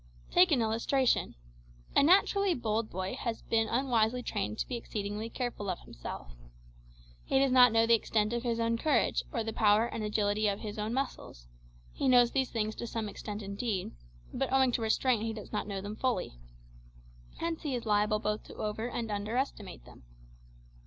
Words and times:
Take 0.31 0.51
an 0.51 0.63
illustration. 0.63 1.35
A 1.95 2.01
naturally 2.01 2.55
bold 2.55 2.89
boy 2.89 3.15
has 3.19 3.43
been 3.43 3.67
unwisely 3.69 4.23
trained 4.23 4.57
to 4.57 4.67
be 4.67 4.75
exceedingly 4.75 5.29
careful 5.29 5.69
of 5.69 5.81
himself. 5.81 6.31
He 7.23 7.37
does 7.37 7.51
not 7.51 7.71
know 7.71 7.85
the 7.85 7.93
extent 7.93 8.33
of 8.33 8.41
his 8.41 8.59
own 8.59 8.79
courage, 8.79 9.21
or 9.31 9.43
the 9.43 9.53
power 9.53 9.85
and 9.85 10.03
agility 10.03 10.47
of 10.47 10.61
his 10.61 10.79
own 10.79 10.91
muscles; 10.91 11.47
he 11.93 12.07
knows 12.07 12.31
these 12.31 12.49
things 12.49 12.73
to 12.77 12.87
some 12.87 13.07
extent 13.07 13.43
indeed, 13.43 13.91
but 14.33 14.51
owing 14.51 14.71
to 14.71 14.81
restraint 14.81 15.21
he 15.21 15.33
does 15.33 15.53
not 15.53 15.67
know 15.67 15.81
them 15.81 15.95
fully. 15.95 16.33
Hence 17.37 17.61
he 17.61 17.75
is 17.75 17.85
liable 17.85 18.17
both 18.17 18.41
to 18.45 18.55
over 18.55 18.89
and 18.89 19.11
under 19.11 19.37
estimate 19.37 19.85
them. 19.85 20.01